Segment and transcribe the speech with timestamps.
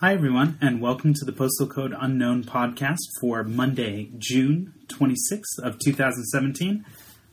[0.00, 5.78] Hi, everyone, and welcome to the Postal Code Unknown podcast for Monday, June 26th of
[5.78, 6.84] 2017.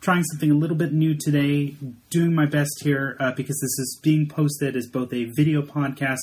[0.00, 1.74] Trying something a little bit new today,
[2.10, 6.20] doing my best here uh, because this is being posted as both a video podcast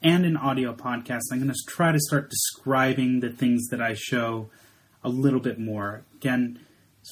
[0.00, 1.24] and an audio podcast.
[1.30, 4.48] I'm going to try to start describing the things that I show
[5.02, 6.06] a little bit more.
[6.14, 6.60] Again,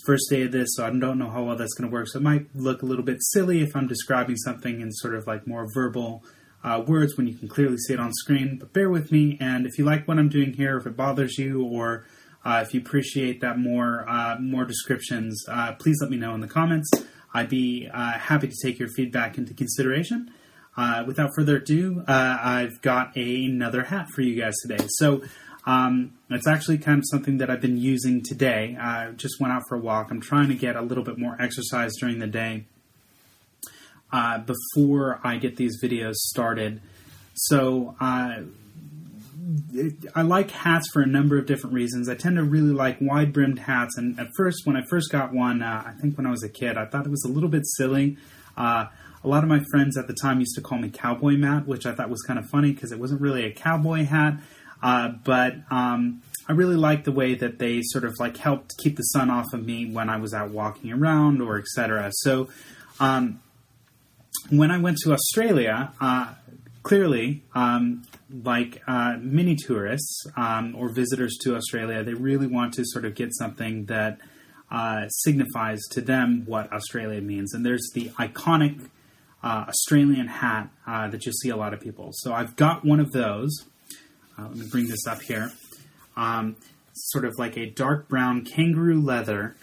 [0.06, 2.08] first day of this, so I don't know how well that's going to work.
[2.08, 5.26] So it might look a little bit silly if I'm describing something in sort of
[5.26, 6.24] like more verbal
[6.64, 8.58] uh, words when you can clearly see it on screen.
[8.58, 11.38] But bear with me, and if you like what I'm doing here, if it bothers
[11.38, 12.06] you, or
[12.44, 16.40] uh, if you appreciate that more uh, more descriptions, uh, please let me know in
[16.40, 16.90] the comments.
[17.34, 20.30] I'd be uh, happy to take your feedback into consideration.
[21.06, 24.84] Without further ado, I've got a, another hat for you guys today.
[24.88, 25.22] So.
[25.64, 28.76] Um, it's actually kind of something that I've been using today.
[28.80, 30.10] I just went out for a walk.
[30.10, 32.64] I'm trying to get a little bit more exercise during the day
[34.12, 36.80] uh, before I get these videos started.
[37.34, 38.42] So uh,
[40.14, 42.08] I like hats for a number of different reasons.
[42.08, 45.32] I tend to really like wide brimmed hats, and at first, when I first got
[45.32, 47.48] one, uh, I think when I was a kid, I thought it was a little
[47.48, 48.16] bit silly.
[48.56, 48.86] Uh,
[49.24, 51.86] a lot of my friends at the time used to call me Cowboy Matt, which
[51.86, 54.34] I thought was kind of funny because it wasn't really a cowboy hat.
[54.82, 58.96] Uh, but um, I really liked the way that they sort of like helped keep
[58.96, 62.10] the sun off of me when I was out walking around or etc.
[62.14, 62.48] So
[62.98, 63.40] um,
[64.50, 66.34] when I went to Australia, uh,
[66.82, 72.82] clearly, um, like uh, many tourists um, or visitors to Australia, they really want to
[72.84, 74.18] sort of get something that
[74.70, 77.52] uh, signifies to them what Australia means.
[77.52, 78.88] And there's the iconic
[79.42, 82.10] uh, Australian hat uh, that you see a lot of people.
[82.12, 83.66] So I've got one of those.
[84.38, 85.52] Uh, let me bring this up here.
[86.16, 86.56] Um,
[86.94, 89.56] sort of like a dark brown kangaroo leather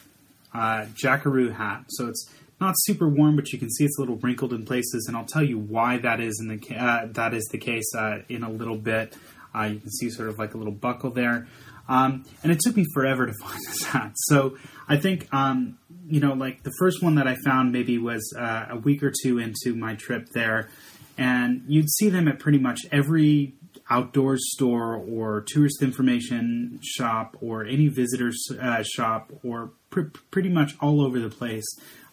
[0.96, 1.86] jackaroo hat.
[1.90, 2.30] So it's
[2.60, 5.26] not super warm, but you can see it's a little wrinkled in places, and I'll
[5.26, 8.50] tell you why that is in the uh, that is the case uh, in a
[8.50, 9.16] little bit.
[9.56, 11.48] Uh, you can see sort of like a little buckle there,
[11.88, 14.12] um, and it took me forever to find this hat.
[14.16, 14.58] So
[14.88, 18.68] I think um, you know, like the first one that I found maybe was uh,
[18.72, 20.70] a week or two into my trip there,
[21.18, 23.54] and you'd see them at pretty much every
[23.90, 28.32] outdoors store or tourist information shop or any visitor
[28.62, 31.66] uh, shop or pr- pretty much all over the place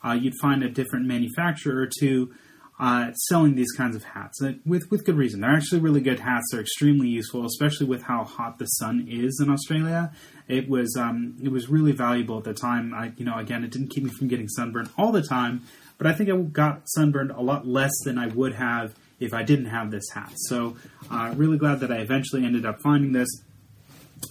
[0.04, 2.32] uh, you'd find a different manufacturer too
[2.78, 5.40] uh, selling these kinds of hats uh, with with good reason.
[5.40, 6.44] They're actually really good hats.
[6.50, 10.12] They're extremely useful, especially with how hot the sun is in Australia.
[10.46, 12.92] It was um, it was really valuable at the time.
[12.92, 15.62] I you know again it didn't keep me from getting sunburned all the time,
[15.96, 19.42] but I think I got sunburned a lot less than I would have if I
[19.42, 20.32] didn't have this hat.
[20.36, 20.76] So
[21.10, 23.28] uh, really glad that I eventually ended up finding this.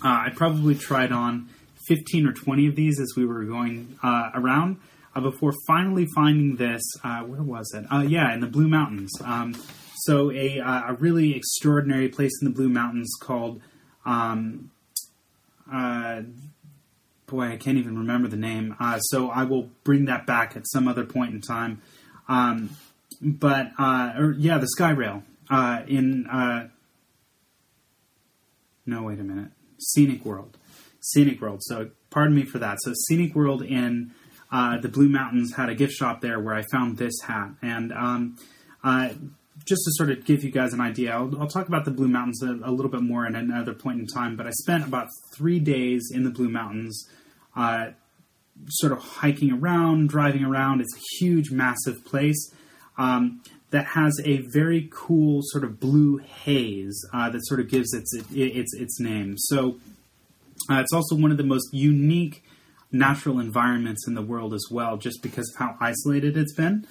[0.04, 1.50] Uh, I probably tried on
[1.88, 4.78] 15 or 20 of these as we were going uh, around
[5.16, 6.84] uh, before finally finding this.
[7.04, 7.86] Uh, where was it?
[7.92, 9.12] Uh, yeah, in the Blue Mountains.
[9.24, 9.56] Um,
[9.98, 13.62] so a, uh, a really extraordinary place in the Blue Mountains called.
[14.06, 14.72] Um,
[15.72, 16.24] uh,
[17.28, 18.76] boy, I can't even remember the name.
[18.80, 21.82] Uh, so I will bring that back at some other point in time.
[22.28, 22.72] Um,
[23.22, 25.24] but or, yeah, the Sky Rail
[25.88, 26.24] in.
[28.86, 29.52] no, wait a minute.
[29.80, 30.58] Scenic World.
[31.00, 31.62] Scenic World.
[31.64, 32.78] So pardon me for that.
[32.82, 34.12] So Scenic World in
[34.56, 37.50] uh, the Blue Mountains had a gift shop there where I found this hat.
[37.62, 38.38] And um,
[38.86, 39.10] uh,
[39.66, 42.08] just to sort of give you guys an idea, I'll, I'll talk about the Blue
[42.08, 44.38] Mountains a, a, little bit more at another point in time.
[44.38, 47.06] But I spent about three days in the Blue Mountains,
[47.54, 47.88] uh,
[48.70, 50.80] sort of hiking around, driving around.
[50.80, 52.54] It's a huge, massive place.
[52.98, 57.94] Um, that has a very cool sort of blue haze uh, that sort of gives
[57.94, 59.36] its its its name.
[59.38, 59.80] So
[60.70, 62.45] uh, it's also one of the most unique
[62.92, 66.86] natural environments in the world as well, just because of how isolated it's been.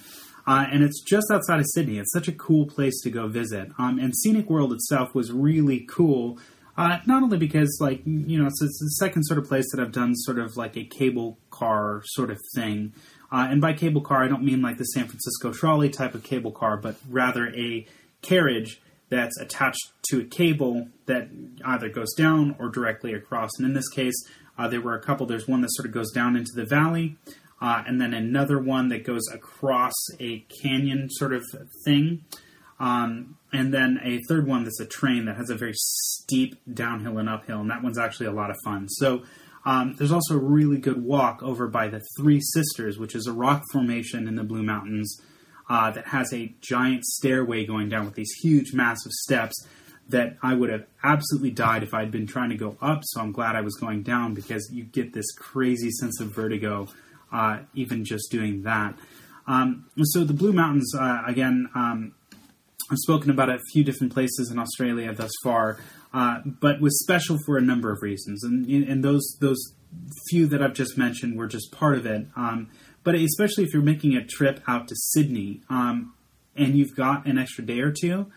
[0.47, 1.97] Uh, and it's just outside of Sydney.
[1.97, 3.69] It's such a cool place to go visit.
[3.79, 6.37] Um, and Scenic World itself was really cool,
[6.77, 9.81] uh, not only because, like, you know, it's, it's, the second sort of place that
[9.81, 12.93] I've done sort of like a cable car sort of thing.
[13.31, 16.23] Uh, and by cable car, I don't mean like the San Francisco trolley type of
[16.23, 17.87] cable car, but rather a
[18.21, 18.81] carriage
[19.15, 21.29] that's attached to a cable that
[21.63, 23.51] either goes down or directly across.
[23.57, 24.15] And in this case,
[24.57, 25.25] uh, there were a couple.
[25.25, 27.17] There's one that sort of goes down into the valley,
[27.61, 31.43] uh, and then another one that goes across a canyon sort of
[31.83, 32.25] thing.
[32.79, 37.17] Um, and then a third one that's a train that has a very steep downhill
[37.17, 38.89] and uphill, and that one's actually a lot of fun.
[38.89, 39.23] So
[39.65, 43.33] um, there's also a really good walk over by the Three Sisters, which is a
[43.33, 45.21] rock formation in the Blue Mountains
[45.69, 49.65] uh, that has a giant stairway going down with these huge, massive steps
[50.07, 53.01] that I would have absolutely died if I'd been trying to go up.
[53.03, 56.87] So I'm glad I was going down because you get this crazy sense of vertigo
[57.31, 58.95] uh, even just doing that.
[59.47, 62.13] Um, so the Blue Mountains, uh, again, um,
[62.91, 65.79] I've spoken about a few different places in Australia thus far,
[66.13, 69.57] uh, but was special for a number of reasons, and and those those
[70.29, 72.27] few that I've just mentioned were just part of it.
[72.35, 72.69] Um,
[73.05, 76.15] but especially if you're making a trip out to Sydney um,
[76.55, 78.31] and you've got an extra day or two,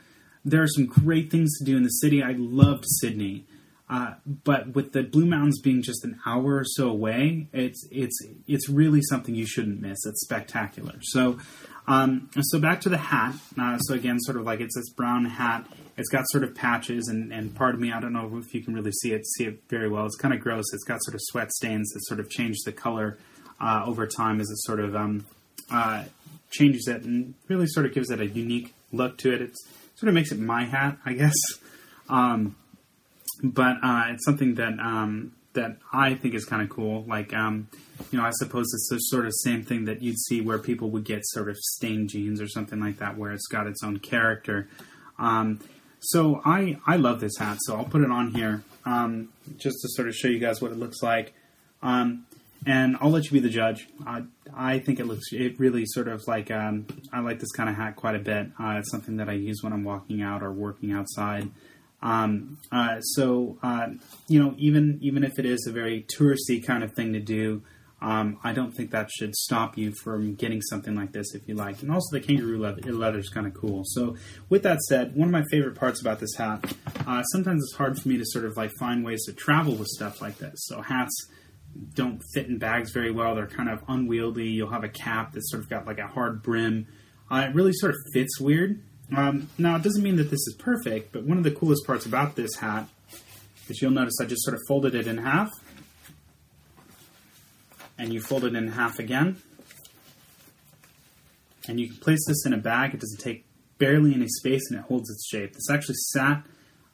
[0.44, 2.22] there are some great things to do in the city.
[2.22, 3.46] I loved Sydney.
[3.90, 8.18] Uh, but with the Blue Mountains being just an hour or so away, it's it's
[8.46, 10.04] it's really something you shouldn't miss.
[10.04, 10.96] It's spectacular.
[11.00, 11.38] So,
[11.86, 13.34] um, so back to the hat.
[13.58, 15.66] Uh, so again, sort of like it's this brown hat.
[15.96, 18.62] It's got sort of patches, and, and part of me, I don't know if you
[18.62, 20.04] can really see it see it very well.
[20.04, 20.66] It's kind of gross.
[20.74, 23.16] It's got sort of sweat stains that sort of change the color
[23.60, 25.26] uh, over time as it sort of um,
[25.70, 26.04] uh,
[26.50, 29.42] changes it, and really sort of gives it a unique look to it.
[29.42, 29.52] It
[29.96, 31.34] sort of makes it my hat, I guess.
[32.10, 32.56] Um,
[33.42, 37.04] but uh, it's something that um, that I think is kind of cool.
[37.06, 37.68] Like, um,
[38.10, 40.90] you know, I suppose it's the sort of same thing that you'd see where people
[40.90, 43.98] would get sort of stained jeans or something like that, where it's got its own
[43.98, 44.68] character.
[45.18, 45.60] Um,
[46.00, 49.88] so I I love this hat, so I'll put it on here um, just to
[49.90, 51.34] sort of show you guys what it looks like.
[51.82, 52.26] Um,
[52.68, 53.88] and I'll let you be the judge.
[54.06, 54.24] I,
[54.54, 57.76] I think it looks it really sort of like um, I like this kind of
[57.76, 58.48] hat quite a bit.
[58.60, 61.50] Uh, it's something that I use when I'm walking out or working outside.
[62.02, 63.88] Um, uh, so uh,
[64.28, 67.62] you know, even even if it is a very touristy kind of thing to do,
[68.02, 71.54] um, I don't think that should stop you from getting something like this if you
[71.54, 71.80] like.
[71.80, 73.82] And also, the kangaroo leather, leather is kind of cool.
[73.86, 74.14] So,
[74.50, 76.70] with that said, one of my favorite parts about this hat,
[77.06, 79.88] uh, sometimes it's hard for me to sort of like find ways to travel with
[79.88, 80.66] stuff like this.
[80.66, 81.14] So hats
[81.94, 83.34] don't fit in bags very well.
[83.34, 84.48] They're kind of unwieldy.
[84.48, 86.86] You'll have a cap that's sort of got like a hard brim.
[87.30, 88.82] Uh, it really sort of fits weird.
[89.16, 92.04] Um, now, it doesn't mean that this is perfect, but one of the coolest parts
[92.04, 92.88] about this hat
[93.68, 95.50] is you'll notice I just sort of folded it in half.
[97.98, 99.42] And you fold it in half again.
[101.66, 102.94] And you can place this in a bag.
[102.94, 103.44] It doesn't take
[103.78, 105.52] barely any space and it holds its shape.
[105.52, 106.44] This actually sat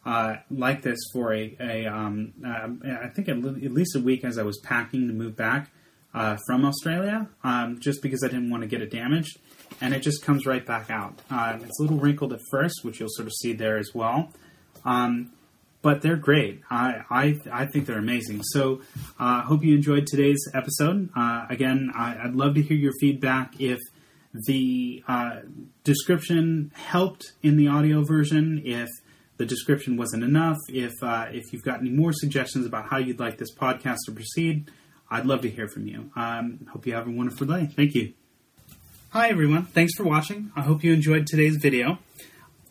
[0.05, 2.69] uh, like this for a, a um, uh,
[3.05, 5.71] I think at, least a week as I was packing to move back
[6.15, 9.39] uh, from Australia, um, just because I didn't want to get it damaged
[9.81, 11.21] and it just comes right back out.
[11.31, 14.33] Uh, it's a little wrinkled at first, which you'll sort of see there as well.
[14.85, 15.33] Um,
[15.83, 16.63] but they're great.
[16.71, 18.43] I, I, I think they're amazing.
[18.43, 18.81] So
[19.19, 21.11] I uh, hope you enjoyed today's episode.
[21.15, 23.79] Uh, again, I, would love to hear your feedback if
[24.33, 25.41] the uh,
[25.85, 28.89] description helped in the audio version, if
[29.37, 33.19] the description wasn't enough, if, uh, if you've got any more suggestions about how you'd
[33.19, 34.71] like this podcast to proceed.
[35.11, 36.11] I'd love to hear from you.
[36.17, 37.69] Um, hope you have a wonderful day.
[37.75, 38.15] Thank you.
[39.11, 40.51] Hi everyone, thanks for watching.
[40.57, 41.99] I hope you enjoyed today's video.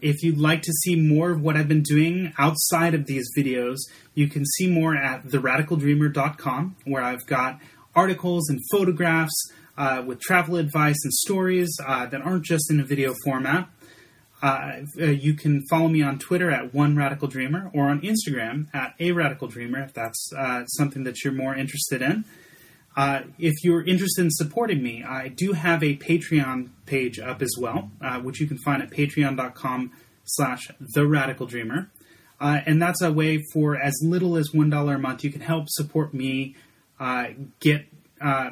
[0.02, 3.78] If you'd like to see more of what I've been doing outside of these videos,
[4.14, 7.62] you can see more at theradicaldreamer.com, where I've got
[7.96, 9.32] articles and photographs
[9.78, 13.70] uh, with travel advice and stories uh, that aren't just in a video format.
[14.44, 18.68] Uh, uh you can follow me on Twitter at One Radical Dreamer or on Instagram
[18.74, 22.26] at A Radical Dreamer if that's uh, something that you're more interested in.
[22.96, 27.56] Uh, if you're interested in supporting me, I do have a Patreon page up as
[27.58, 29.92] well, uh, which you can find at patreon.com
[30.26, 31.90] slash the radical dreamer.
[32.40, 35.70] Uh, and that's a way for as little as $1 a month, you can help
[35.70, 36.56] support me
[37.62, 37.86] get
[38.24, 38.52] uh,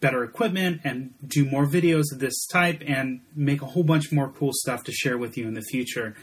[0.00, 4.28] better equipment and do more videos of this type and make a whole bunch more
[4.28, 6.14] cool stuff to share with you in the future.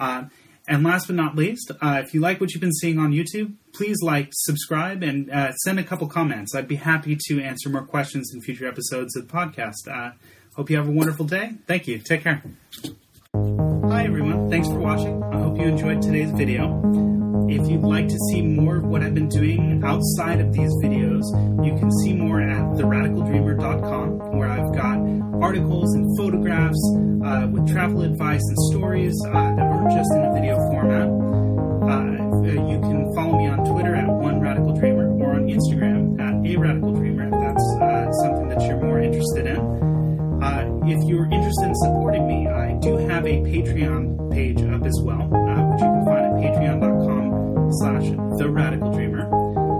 [0.00, 0.24] Uh,
[0.68, 3.54] and last but not least, uh, if you like what you've been seeing on YouTube,
[3.72, 6.54] please like, subscribe, and uh, send a couple comments.
[6.56, 9.86] I'd be happy to answer more questions in future episodes of the podcast.
[9.88, 10.12] Uh,
[10.56, 11.52] hope you have a wonderful day.
[11.66, 11.98] Thank you.
[11.98, 12.42] Take care.
[13.34, 14.50] Hi, everyone.
[14.50, 15.22] Thanks for watching.
[15.22, 16.82] I hope you enjoyed today's video.
[17.48, 21.22] If you'd like to see more of what I've been doing outside of these videos,
[21.64, 24.98] you can see more at theradicaldreamer.com, where I've got
[25.42, 26.80] articles and photographs
[27.24, 31.08] uh, with travel advice and stories uh, that aren't just in a video format.
[31.86, 36.46] Uh, you can follow me on Twitter at One Radical Dreamer or on Instagram at
[36.46, 39.56] A Radical Dreamer if that's uh, something that you're more interested in.
[40.42, 45.00] Uh, if you're interested in supporting me, I do have a Patreon page up as
[45.02, 49.24] well, uh, which you can find at patreon.com slash the radical dreamer.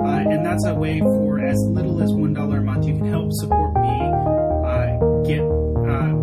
[0.06, 3.74] and that's a way for as little as $1 a month you can help support
[3.80, 4.26] me
[5.26, 6.14] get uh,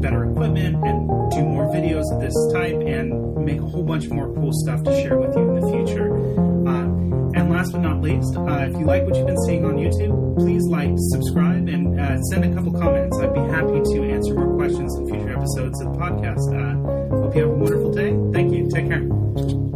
[0.00, 4.32] better equipment and do more videos of this type and make a whole bunch more
[4.34, 6.14] cool stuff to share with you in the future.
[6.68, 6.86] Uh,
[7.34, 10.36] and last but not least, uh, if you like what you've been seeing on YouTube,
[10.36, 13.18] please like, subscribe, and uh, send a couple comments.
[13.18, 16.44] I'd be happy to answer more questions in future episodes of the podcast.
[16.52, 18.16] Uh, hope you have a wonderful day.
[18.32, 18.68] Thank you.
[18.70, 19.71] Take care.